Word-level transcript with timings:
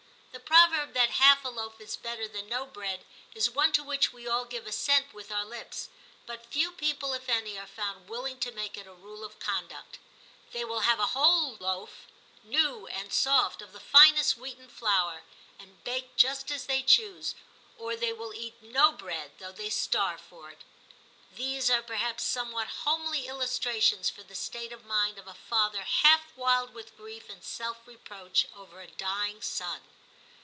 The 0.33 0.39
proverb 0.57 0.93
that 0.93 1.09
half 1.11 1.43
a 1.45 1.49
loaf 1.49 1.79
is 1.81 1.95
better 1.97 2.25
than 2.27 2.47
no 2.47 2.65
bread, 2.65 3.03
is 3.35 3.49
one 3.49 3.71
to 3.73 3.83
which 3.83 4.13
we 4.13 4.27
all 4.27 4.45
give 4.45 4.65
assent 4.67 5.13
with 5.13 5.29
our 5.31 5.43
lips, 5.43 5.89
but 6.25 6.45
few 6.45 6.71
people, 6.71 7.13
if 7.13 7.27
any, 7.27 7.57
are 7.59 7.67
found 7.67 8.07
will 8.07 8.25
ing 8.25 8.39
to 8.39 8.51
make 8.51 8.77
it 8.77 8.87
a 8.87 8.93
rule 8.93 9.23
of 9.25 9.39
conduct. 9.39 9.97
They 10.53 10.63
will 10.63 10.81
have 10.81 10.99
a 11.01 11.07
whole 11.07 11.55
loaf, 11.59 12.07
new 12.43 12.87
and 12.87 13.11
soft, 13.13 13.61
of 13.61 13.73
the 13.73 13.79
finest 13.81 14.37
wheaten 14.37 14.69
flour, 14.69 15.23
and 15.59 15.83
baked 15.83 16.15
just 16.17 16.49
as 16.51 16.65
they 16.65 16.81
choose, 16.81 17.35
or 17.77 17.95
they 17.97 18.13
will 18.13 18.33
eat 18.33 18.61
no 18.61 18.91
bread, 18.93 19.31
though 19.39 19.51
they 19.53 19.69
starve 19.69 20.21
for 20.21 20.49
it. 20.49 20.63
These 21.33 21.69
are 21.69 21.81
perhaps 21.83 22.23
somewhat 22.23 22.67
homely 22.83 23.27
illustrations 23.27 24.09
for 24.09 24.23
the 24.23 24.35
state 24.35 24.71
of 24.71 24.85
mind 24.85 25.17
of 25.17 25.27
a 25.27 25.33
father 25.33 25.83
half 25.83 26.35
wild 26.37 26.73
with 26.73 26.95
grief 26.97 27.29
and 27.29 27.43
self 27.43 27.85
reproach 27.85 28.47
over 28.55 28.79
a 28.79 28.87
dying 28.87 29.41
son. 29.41 29.81